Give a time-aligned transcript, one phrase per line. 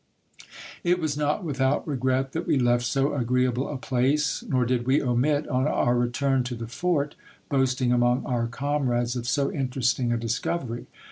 [0.83, 4.99] It was not without regret that we left so agreeable a place: nor did we
[4.99, 7.13] omit, on our return to the fort,
[7.49, 10.87] boasting among our comrades of so interesting a dis covery.